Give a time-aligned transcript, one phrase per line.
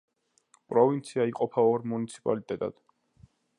[0.73, 2.77] პროვინცია იყოფა ორ მუნიციპალიტეტად.